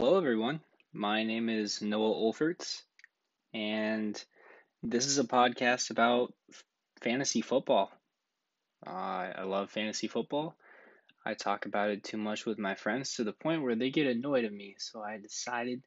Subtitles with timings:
[0.00, 0.60] Hello, everyone.
[0.92, 2.82] My name is Noah Olferts,
[3.52, 4.14] and
[4.80, 6.32] this is a podcast about
[7.02, 7.90] fantasy football.
[8.86, 10.54] Uh, I love fantasy football.
[11.26, 14.06] I talk about it too much with my friends to the point where they get
[14.06, 15.82] annoyed at me, so I decided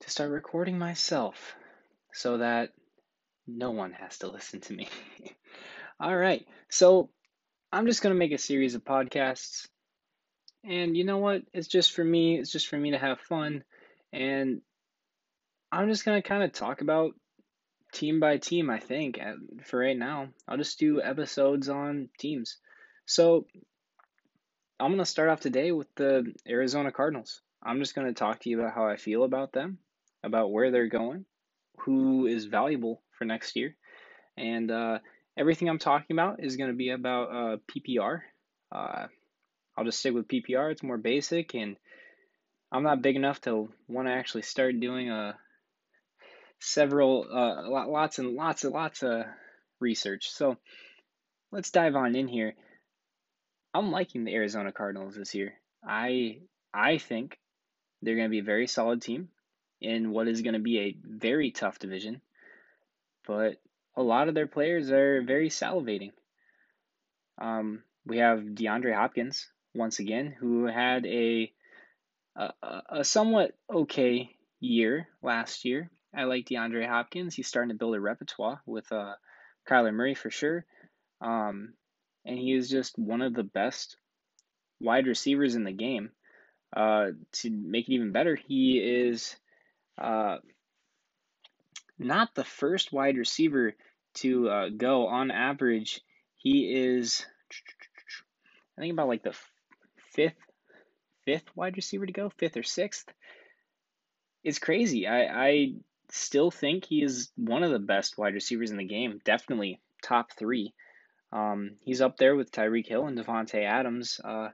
[0.00, 1.54] to start recording myself
[2.12, 2.72] so that
[3.46, 4.90] no one has to listen to me.
[5.98, 7.08] All right, so
[7.72, 9.66] I'm just going to make a series of podcasts
[10.64, 11.42] and you know what?
[11.52, 12.38] It's just for me.
[12.38, 13.64] It's just for me to have fun.
[14.12, 14.60] And
[15.70, 17.14] I'm just going to kind of talk about
[17.92, 19.18] team by team, I think,
[19.64, 20.28] for right now.
[20.46, 22.58] I'll just do episodes on teams.
[23.06, 23.46] So
[24.78, 27.40] I'm going to start off today with the Arizona Cardinals.
[27.62, 29.78] I'm just going to talk to you about how I feel about them,
[30.22, 31.24] about where they're going,
[31.78, 33.76] who is valuable for next year.
[34.36, 34.98] And uh,
[35.36, 38.20] everything I'm talking about is going to be about uh, PPR.
[38.70, 39.06] Uh,
[39.76, 40.70] I'll just stick with PPR.
[40.70, 41.76] It's more basic, and
[42.70, 45.32] I'm not big enough to want to actually start doing a uh,
[46.60, 49.24] several uh, lots and lots and lots of
[49.80, 50.30] research.
[50.30, 50.56] So
[51.50, 52.54] let's dive on in here.
[53.74, 55.54] I'm liking the Arizona Cardinals this year.
[55.86, 56.38] I
[56.72, 57.38] I think
[58.00, 59.28] they're going to be a very solid team
[59.80, 62.20] in what is going to be a very tough division.
[63.26, 63.56] But
[63.96, 66.12] a lot of their players are very salivating.
[67.40, 71.52] Um, we have DeAndre Hopkins, once again, who had a,
[72.36, 72.50] a,
[72.90, 75.90] a somewhat okay year last year.
[76.14, 77.34] I like DeAndre Hopkins.
[77.34, 79.14] He's starting to build a repertoire with uh,
[79.68, 80.64] Kyler Murray for sure.
[81.20, 81.74] Um,
[82.24, 83.96] and he is just one of the best
[84.80, 86.10] wide receivers in the game.
[86.74, 89.36] Uh, to make it even better, he is
[90.00, 90.38] uh,
[91.98, 93.74] not the first wide receiver
[94.14, 96.00] to uh, go on average.
[96.36, 97.24] He is,
[98.76, 99.36] I think, about like the
[100.12, 100.36] fifth
[101.24, 103.08] fifth wide receiver to go, fifth or sixth.
[104.44, 105.06] It's crazy.
[105.06, 105.74] I, I
[106.10, 109.20] still think he is one of the best wide receivers in the game.
[109.24, 110.74] Definitely top three.
[111.32, 114.20] Um, he's up there with Tyreek Hill and Davante Adams.
[114.22, 114.48] Uh,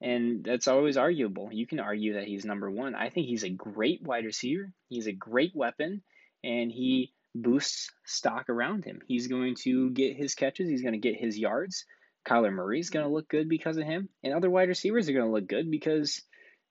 [0.00, 1.48] and that's always arguable.
[1.52, 2.94] You can argue that he's number one.
[2.94, 4.70] I think he's a great wide receiver.
[4.88, 6.02] He's a great weapon,
[6.42, 9.00] and he boosts stock around him.
[9.06, 10.68] He's going to get his catches.
[10.68, 11.86] He's going to get his yards.
[12.24, 15.26] Kyler Murray's going to look good because of him, and other wide receivers are going
[15.26, 16.22] to look good because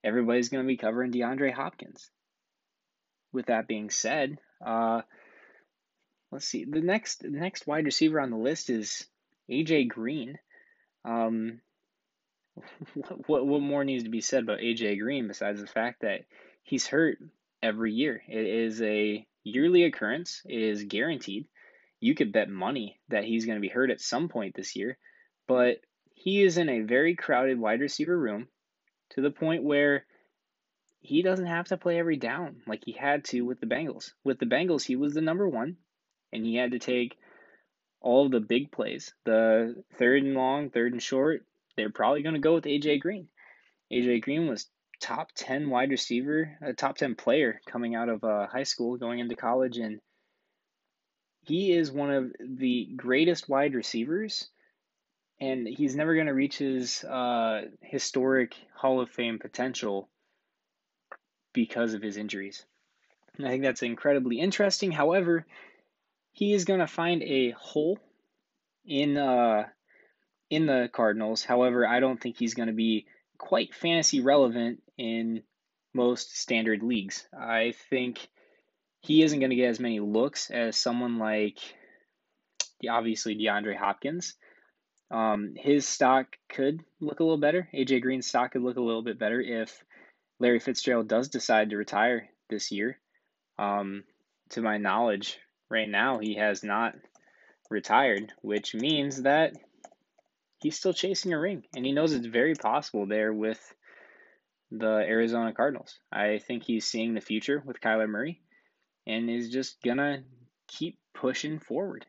[0.02, 2.10] everybody's going to be covering DeAndre Hopkins.
[3.32, 5.02] With that being said, uh,
[6.30, 6.64] let's see.
[6.64, 9.06] The next the next wide receiver on the list is
[9.50, 10.38] AJ Green.
[11.04, 11.60] Um,
[13.26, 16.20] what what more needs to be said about AJ Green besides the fact that
[16.62, 17.18] he's hurt
[17.62, 18.22] every year?
[18.28, 20.42] It is a yearly occurrence.
[20.44, 21.46] It is guaranteed.
[22.00, 24.98] You could bet money that he's going to be hurt at some point this year
[25.46, 25.78] but
[26.14, 28.48] he is in a very crowded wide receiver room
[29.10, 30.06] to the point where
[31.00, 34.12] he doesn't have to play every down like he had to with the Bengals.
[34.24, 35.76] With the Bengals, he was the number one,
[36.32, 37.18] and he had to take
[38.00, 39.12] all of the big plays.
[39.24, 41.44] The third and long, third and short,
[41.76, 43.28] they're probably going to go with AJ Green.
[43.92, 48.46] AJ Green was top 10 wide receiver, a top 10 player coming out of uh,
[48.46, 50.00] high school, going into college, and
[51.42, 54.48] he is one of the greatest wide receivers
[55.44, 60.08] and he's never going to reach his uh, historic Hall of Fame potential
[61.52, 62.64] because of his injuries.
[63.36, 64.90] And I think that's incredibly interesting.
[64.90, 65.46] However,
[66.32, 67.98] he is going to find a hole
[68.86, 69.64] in uh,
[70.50, 71.44] in the Cardinals.
[71.44, 73.06] However, I don't think he's going to be
[73.36, 75.42] quite fantasy relevant in
[75.92, 77.26] most standard leagues.
[77.38, 78.28] I think
[79.00, 81.58] he isn't going to get as many looks as someone like
[82.88, 84.34] obviously DeAndre Hopkins.
[85.14, 87.68] Um, his stock could look a little better.
[87.72, 89.84] AJ Green's stock could look a little bit better if
[90.40, 92.98] Larry Fitzgerald does decide to retire this year.
[93.56, 94.02] Um,
[94.50, 95.38] to my knowledge,
[95.70, 96.94] right now he has not
[97.70, 99.52] retired, which means that
[100.60, 103.60] he's still chasing a ring, and he knows it's very possible there with
[104.72, 105.96] the Arizona Cardinals.
[106.10, 108.40] I think he's seeing the future with Kyler Murray,
[109.06, 110.24] and is just gonna
[110.66, 112.04] keep pushing forward.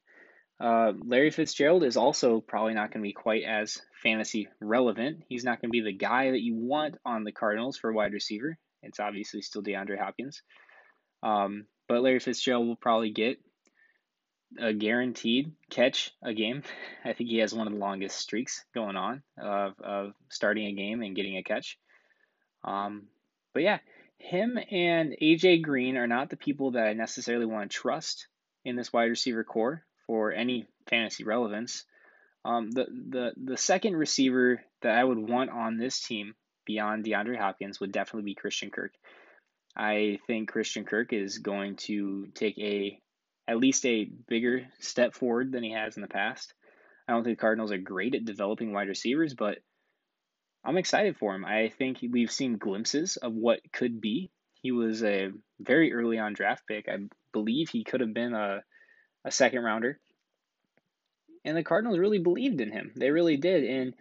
[0.60, 5.24] Uh, Larry Fitzgerald is also probably not going to be quite as fantasy relevant.
[5.28, 8.14] He's not going to be the guy that you want on the Cardinals for wide
[8.14, 8.58] receiver.
[8.82, 10.42] It's obviously still DeAndre Hopkins.
[11.24, 13.40] Um, but Larry Fitzgerald will probably get
[14.58, 16.64] a guaranteed catch a game.
[17.06, 20.74] I think he has one of the longest streaks going on of, of starting a
[20.74, 21.78] game and getting a catch.
[22.64, 23.08] Um,
[23.54, 23.80] but yeah,
[24.18, 28.28] him and AJ Green are not the people that I necessarily want to trust
[28.64, 31.86] in this wide receiver corps for any fantasy relevance.
[32.44, 36.36] Um, the, the, the second receiver that I would want on this team
[36.66, 38.92] beyond DeAndre Hopkins would definitely be Christian Kirk.
[39.76, 43.00] I think Christian Kirk is going to take a
[43.48, 46.54] at least a bigger step forward than he has in the past.
[47.08, 49.60] I don't think the Cardinals are great at developing wide receivers, but
[50.64, 51.46] I'm excited for him.
[51.46, 54.32] I think we've seen glimpses of what could be.
[54.64, 55.30] He was a
[55.60, 56.88] very early on draft pick.
[56.90, 56.98] I
[57.34, 58.64] believe he could have been a,
[59.26, 60.00] a second rounder.
[61.44, 62.92] And the Cardinals really believed in him.
[62.96, 63.64] They really did.
[63.66, 63.94] And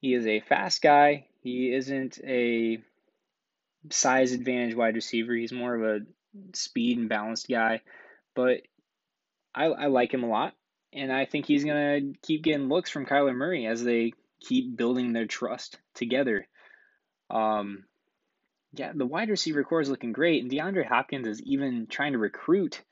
[0.00, 1.26] he is a fast guy.
[1.42, 2.78] He isn't a
[3.90, 5.34] size advantage wide receiver.
[5.34, 6.06] He's more of a
[6.54, 7.82] speed and balanced guy.
[8.34, 8.62] But
[9.54, 10.54] I, I like him a lot.
[10.92, 14.76] And I think he's going to keep getting looks from Kyler Murray as they keep
[14.76, 16.46] building their trust together.
[17.30, 17.84] Um,
[18.72, 20.42] yeah, the wide receiver corps is looking great.
[20.42, 22.82] And DeAndre Hopkins is even trying to recruit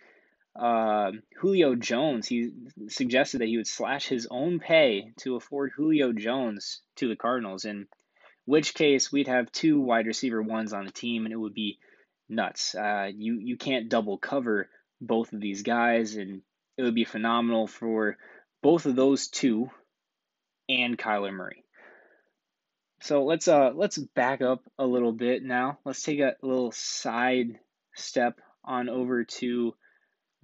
[0.59, 2.27] uh, Julio Jones.
[2.27, 2.53] He
[2.89, 7.65] suggested that he would slash his own pay to afford Julio Jones to the Cardinals.
[7.65, 7.87] In
[8.45, 11.79] which case, we'd have two wide receiver ones on the team, and it would be
[12.29, 12.75] nuts.
[12.75, 14.69] Uh, you you can't double cover
[15.01, 16.43] both of these guys, and
[16.77, 18.17] it would be phenomenal for
[18.63, 19.71] both of those two
[20.69, 21.65] and Kyler Murray.
[23.01, 25.79] So let's uh let's back up a little bit now.
[25.85, 27.59] Let's take a little side
[27.95, 29.75] step on over to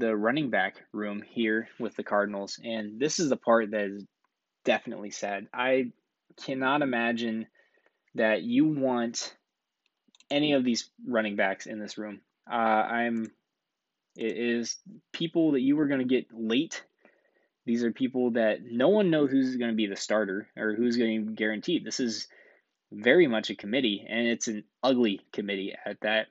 [0.02, 2.58] the running back room here with the Cardinals.
[2.64, 4.04] And this is the part that is
[4.64, 5.46] definitely sad.
[5.54, 5.92] I
[6.44, 7.46] cannot imagine
[8.16, 9.32] that you want
[10.28, 12.20] any of these running backs in this room.
[12.50, 13.30] Uh, I'm
[14.16, 14.76] it is
[15.12, 16.82] people that you were going to get late.
[17.64, 20.96] These are people that no one knows who's going to be the starter or who's
[20.96, 21.84] going to be guaranteed.
[21.84, 22.26] This is
[22.90, 26.26] very much a committee, and it's an ugly committee at that.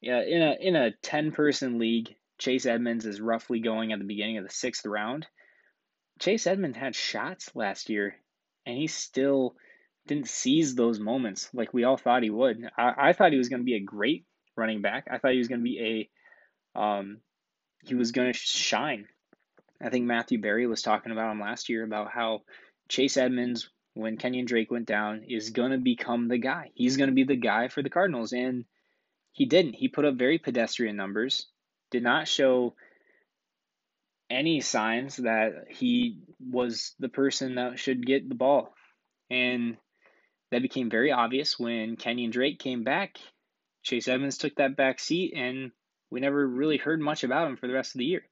[0.00, 4.04] Yeah, in a in a ten person league, Chase Edmonds is roughly going at the
[4.04, 5.28] beginning of the sixth round.
[6.18, 8.16] Chase Edmonds had shots last year,
[8.66, 9.54] and he still
[10.08, 12.68] didn't seize those moments like we all thought he would.
[12.76, 15.06] I, I thought he was going to be a great running back.
[15.08, 16.10] I thought he was going to be
[16.74, 17.18] a, um,
[17.84, 19.06] he was going to shine.
[19.80, 22.40] I think Matthew Berry was talking about him last year about how
[22.88, 26.72] Chase Edmonds, when Kenyan Drake went down, is going to become the guy.
[26.74, 28.32] He's going to be the guy for the Cardinals.
[28.32, 28.64] And
[29.30, 29.74] he didn't.
[29.74, 31.46] He put up very pedestrian numbers
[31.92, 32.74] did not show
[34.28, 38.74] any signs that he was the person that should get the ball.
[39.30, 39.76] And
[40.50, 43.18] that became very obvious when Kenyan Drake came back.
[43.82, 45.70] Chase Edmonds took that back seat, and
[46.10, 48.22] we never really heard much about him for the rest of the year.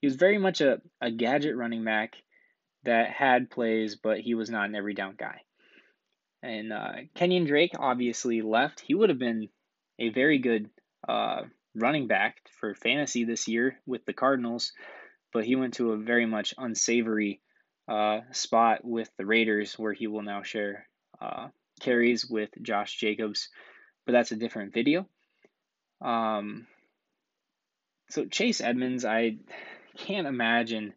[0.00, 2.14] He was very much a, a gadget running back
[2.84, 5.40] that had plays, but he was not an every down guy.
[6.42, 8.80] And uh, Kenyan Drake obviously left.
[8.80, 9.48] He would have been
[9.98, 10.70] a very good
[11.08, 11.42] uh,
[11.74, 14.72] running back for fantasy this year with the Cardinals,
[15.32, 17.40] but he went to a very much unsavory
[17.88, 20.86] uh, spot with the Raiders where he will now share
[21.20, 21.48] uh,
[21.80, 23.48] carries with Josh Jacobs,
[24.04, 25.06] but that's a different video.
[26.00, 26.66] Um,
[28.10, 29.38] so Chase Edmonds, I
[29.96, 30.94] can't imagine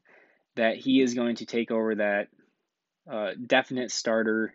[0.56, 2.28] that he is going to take over that
[3.12, 4.54] uh, definite starter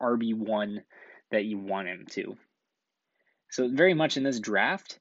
[0.00, 0.78] RB1
[1.30, 2.36] that you want him to.
[3.54, 4.98] So, very much in this draft,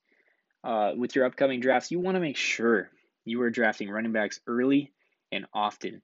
[0.64, 2.92] uh, with your upcoming drafts, you want to make sure
[3.26, 4.92] you are drafting running backs early
[5.32, 6.04] and often.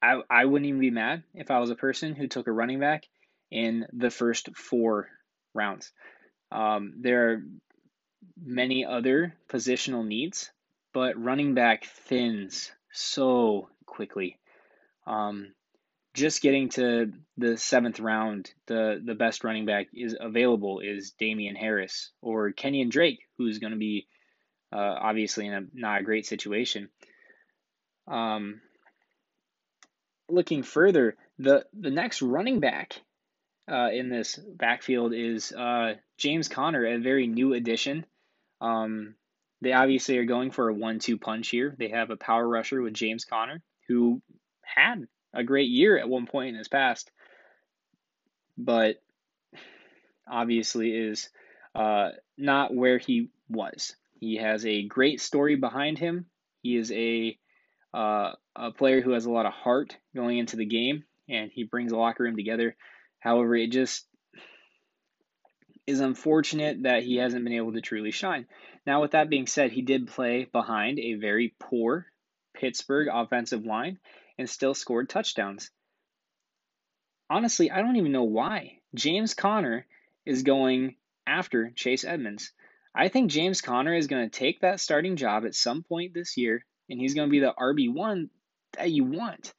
[0.00, 2.78] I, I wouldn't even be mad if I was a person who took a running
[2.78, 3.06] back
[3.50, 5.08] in the first four
[5.52, 5.90] rounds.
[6.52, 7.42] Um, there are
[8.40, 10.52] many other positional needs,
[10.94, 14.38] but running back thins so quickly.
[15.08, 15.54] Um,
[16.18, 21.56] just getting to the seventh round, the the best running back is available is Damien
[21.56, 24.06] Harris or Kenyan Drake, who's going to be
[24.72, 26.88] uh, obviously in a not a great situation.
[28.06, 28.60] Um,
[30.28, 33.00] looking further, the the next running back
[33.70, 38.04] uh, in this backfield is uh, James Conner, a very new addition.
[38.60, 39.14] Um,
[39.60, 41.74] they obviously are going for a one-two punch here.
[41.78, 44.22] They have a power rusher with James Conner, who
[44.62, 47.10] had a great year at one point in his past,
[48.56, 49.02] but
[50.30, 51.28] obviously is
[51.74, 53.94] uh, not where he was.
[54.20, 56.26] He has a great story behind him.
[56.62, 57.38] He is a
[57.94, 61.64] uh, a player who has a lot of heart going into the game, and he
[61.64, 62.76] brings the locker room together.
[63.18, 64.06] However, it just
[65.86, 68.46] is unfortunate that he hasn't been able to truly shine.
[68.86, 72.06] Now, with that being said, he did play behind a very poor
[72.52, 73.98] Pittsburgh offensive line,
[74.38, 75.70] and still scored touchdowns.
[77.30, 78.78] Honestly, I don't even know why.
[78.94, 79.86] James Conner
[80.24, 82.52] is going after Chase Edmonds.
[82.94, 86.36] I think James Conner is going to take that starting job at some point this
[86.36, 88.28] year, and he's going to be the RB1
[88.76, 89.52] that you want.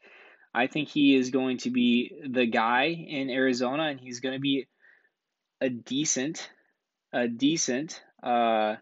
[0.53, 4.41] I think he is going to be the guy in Arizona, and he's going to
[4.41, 4.67] be
[5.61, 6.49] a decent,
[7.13, 8.75] a decent, uh,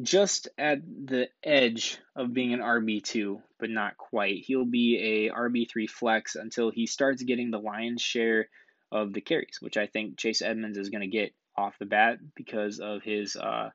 [0.00, 4.44] just at the edge of being an RB2, but not quite.
[4.44, 8.48] He'll be a RB3 flex until he starts getting the lion's share
[8.90, 12.18] of the carries, which I think Chase Edmonds is going to get off the bat
[12.34, 13.70] because of his uh,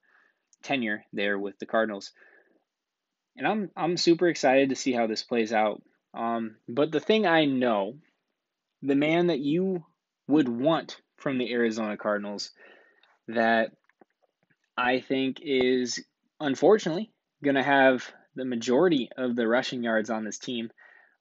[0.64, 2.12] tenure there with the Cardinals.
[3.36, 5.84] And I'm I'm super excited to see how this plays out.
[6.16, 7.94] Um, but the thing I know,
[8.82, 9.86] the man that you
[10.28, 12.52] would want from the Arizona Cardinals
[13.28, 13.72] that
[14.77, 16.03] I think is
[16.39, 17.12] unfortunately
[17.43, 20.69] going to have the majority of the rushing yards on this team.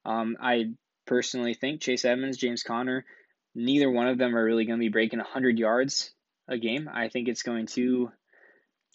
[0.05, 0.75] Um, I
[1.07, 3.05] personally think Chase Edmonds, James Conner,
[3.55, 6.13] neither one of them are really going to be breaking 100 yards
[6.49, 6.89] a game.
[6.93, 8.11] I think it's going to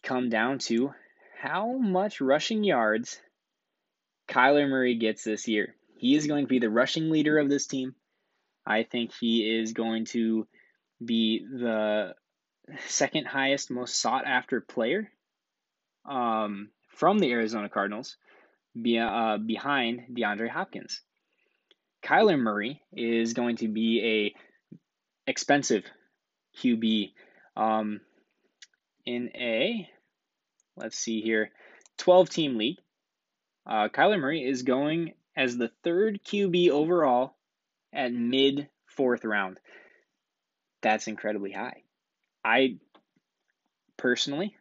[0.04, 0.94] come down to
[1.40, 3.20] how much rushing yards
[4.28, 5.76] Kyler Murray gets this year.
[5.96, 7.96] He is going to be the rushing leader of this team.
[8.66, 10.48] I think he is going to
[11.04, 12.14] be the
[12.88, 15.12] second highest, most sought after player
[16.06, 18.18] um, from the Arizona Cardinals
[18.80, 21.02] be, uh, behind DeAndre Hopkins.
[22.04, 25.84] Kyler Murray is going to be a expensive
[26.58, 27.14] QB
[27.56, 28.02] um,
[29.06, 29.88] in a
[30.78, 31.52] let's see here
[31.98, 32.78] 12 team league.
[33.66, 37.36] Uh, Kyler Murray is going as the third QB overall
[37.94, 39.60] at mid fourth round.
[40.82, 41.84] That's incredibly high.
[42.44, 42.78] I
[43.98, 44.56] personally,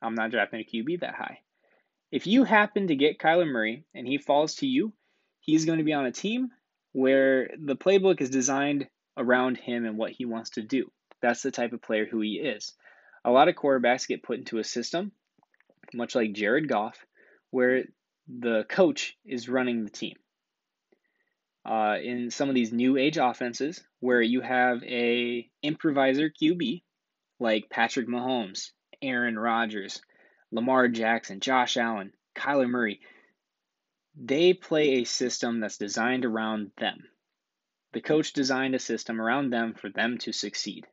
[0.00, 1.40] I'm not drafting a QB that high.
[2.10, 4.92] If you happen to get Kyler Murray and he falls to you,
[5.40, 6.50] he's going to be on a team
[6.92, 10.90] where the playbook is designed around him and what he wants to do.
[11.20, 12.72] That's the type of player who he is.
[13.24, 15.12] A lot of quarterbacks get put into a system,
[15.92, 17.04] much like Jared Goff,
[17.50, 17.84] where
[18.28, 20.14] the coach is running the team.
[21.64, 26.82] Uh, in some of these new age offenses, where you have a improviser QB
[27.38, 30.02] like Patrick Mahomes, Aaron Rodgers,
[30.50, 33.00] Lamar Jackson, Josh Allen, Kyler Murray,
[34.20, 37.04] they play a system that's designed around them.
[37.92, 40.86] The coach designed a system around them for them to succeed.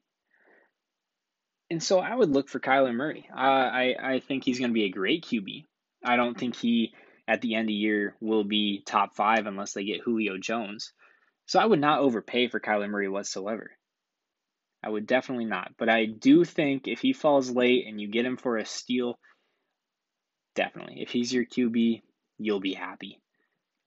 [1.69, 3.27] And so I would look for Kyler Murray.
[3.35, 5.65] Uh, I, I think he's going to be a great QB.
[6.03, 6.93] I don't think he,
[7.27, 10.93] at the end of the year, will be top five unless they get Julio Jones.
[11.47, 13.71] So I would not overpay for Kyler Murray whatsoever.
[14.85, 15.71] I would definitely not.
[15.77, 19.17] But I do think if he falls late and you get him for a steal,
[20.53, 21.01] definitely.
[21.01, 22.01] If he's your QB,
[22.37, 23.19] you'll be happy.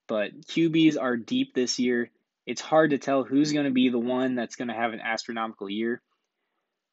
[0.09, 2.11] But QBs are deep this year.
[2.47, 5.01] It's hard to tell who's going to be the one that's going to have an
[5.01, 6.03] astronomical year.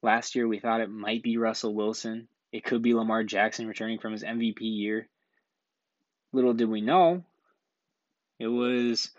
[0.04, 2.28] Last year, we thought it might be Russell Wilson.
[2.52, 5.08] It could be Lamar Jackson returning from his MVP year.
[6.32, 7.24] Little did we know,
[8.40, 9.12] it was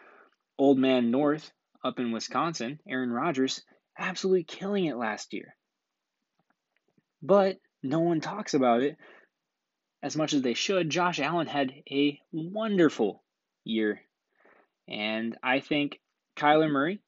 [0.59, 1.51] Old Man North
[1.83, 3.63] up in Wisconsin, Aaron Rodgers,
[3.99, 5.55] absolutely killing it last year.
[7.23, 8.97] But no one talks about it
[10.03, 10.91] as much as they should.
[10.91, 13.23] Josh Allen had a wonderful
[13.65, 14.01] year.
[14.89, 16.01] And I think
[16.37, 17.01] Kyler Murray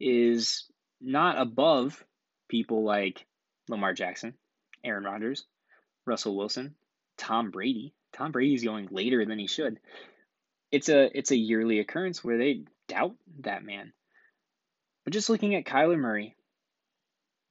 [0.00, 0.66] is
[1.00, 2.02] not above
[2.48, 3.26] people like
[3.68, 4.34] Lamar Jackson,
[4.82, 5.44] Aaron Rodgers,
[6.06, 6.74] Russell Wilson,
[7.18, 7.94] Tom Brady.
[8.14, 9.78] Tom Brady's going later than he should.
[10.70, 13.92] It's a it's a yearly occurrence where they doubt that man.
[15.08, 16.36] But just looking at Kyler Murray,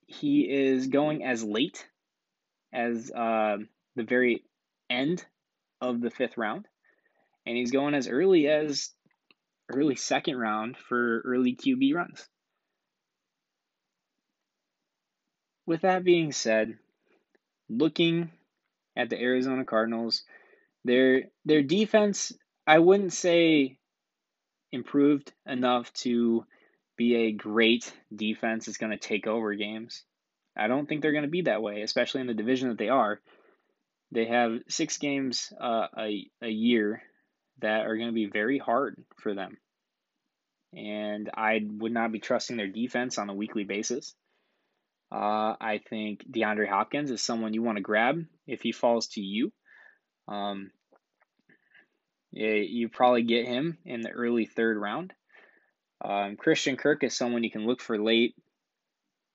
[0.05, 1.87] he is going as late
[2.71, 3.57] as uh,
[3.95, 4.43] the very
[4.91, 5.25] end
[5.81, 6.67] of the fifth round,
[7.47, 8.91] and he's going as early as
[9.69, 12.29] early second round for early QB runs.
[15.65, 16.77] With that being said,
[17.67, 18.29] looking
[18.95, 20.21] at the Arizona Cardinals,
[20.85, 22.33] their their defense,
[22.67, 23.79] I wouldn't say
[24.71, 26.45] improved enough to
[26.97, 30.03] be a great defense that's going to take over games.
[30.57, 32.89] I don't think they're going to be that way, especially in the division that they
[32.89, 33.21] are.
[34.11, 37.03] They have six games uh, a, a year
[37.59, 39.57] that are going to be very hard for them.
[40.75, 44.15] And I would not be trusting their defense on a weekly basis.
[45.11, 49.21] Uh, I think DeAndre Hopkins is someone you want to grab if he falls to
[49.21, 49.51] you.
[50.27, 50.71] Um,
[52.31, 55.13] you probably get him in the early third round.
[56.03, 58.35] Um, Christian Kirk is someone you can look for late.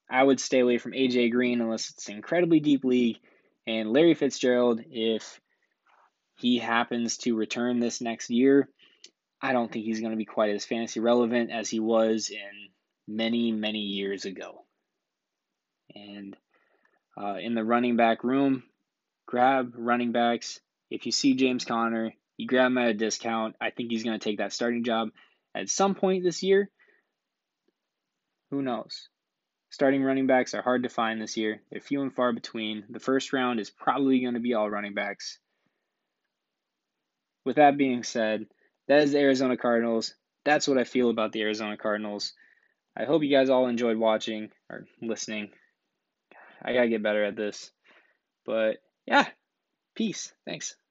[0.09, 3.17] I would stay away from AJ Green unless it's an incredibly deep league.
[3.65, 5.39] And Larry Fitzgerald, if
[6.37, 8.69] he happens to return this next year,
[9.41, 12.69] I don't think he's going to be quite as fantasy relevant as he was in
[13.07, 14.63] many, many years ago.
[15.95, 16.35] And
[17.17, 18.63] uh, in the running back room,
[19.25, 20.59] grab running backs.
[20.89, 23.55] If you see James Conner, you grab him at a discount.
[23.61, 25.09] I think he's going to take that starting job.
[25.55, 26.69] At some point this year.
[28.51, 29.09] Who knows?
[29.69, 31.59] Starting running backs are hard to find this year.
[31.71, 32.83] They're few and far between.
[32.89, 35.39] The first round is probably going to be all running backs.
[37.43, 38.45] With that being said,
[38.87, 40.13] that is the Arizona Cardinals.
[40.45, 42.33] That's what I feel about the Arizona Cardinals.
[42.95, 45.49] I hope you guys all enjoyed watching or listening.
[46.61, 47.71] I got to get better at this.
[48.45, 49.25] But yeah,
[49.95, 50.31] peace.
[50.45, 50.75] Thanks.